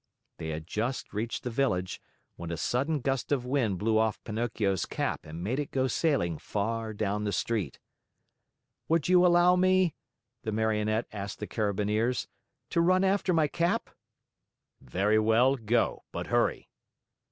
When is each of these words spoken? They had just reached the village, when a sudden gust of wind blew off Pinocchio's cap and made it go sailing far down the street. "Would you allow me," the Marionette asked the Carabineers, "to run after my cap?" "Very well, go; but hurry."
They 0.39 0.47
had 0.49 0.65
just 0.65 1.13
reached 1.13 1.43
the 1.43 1.51
village, 1.51 2.01
when 2.35 2.49
a 2.49 2.57
sudden 2.57 3.01
gust 3.01 3.31
of 3.31 3.45
wind 3.45 3.77
blew 3.77 3.99
off 3.99 4.19
Pinocchio's 4.23 4.87
cap 4.87 5.27
and 5.27 5.43
made 5.43 5.59
it 5.59 5.69
go 5.69 5.85
sailing 5.85 6.39
far 6.39 6.91
down 6.91 7.23
the 7.23 7.31
street. 7.31 7.77
"Would 8.87 9.09
you 9.09 9.23
allow 9.23 9.55
me," 9.55 9.93
the 10.41 10.51
Marionette 10.51 11.05
asked 11.13 11.37
the 11.37 11.45
Carabineers, 11.45 12.27
"to 12.71 12.81
run 12.81 13.03
after 13.03 13.31
my 13.31 13.47
cap?" 13.47 13.91
"Very 14.81 15.19
well, 15.19 15.55
go; 15.55 16.03
but 16.11 16.25
hurry." 16.33 16.67